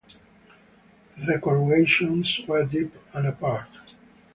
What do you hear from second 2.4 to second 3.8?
were deep and apart.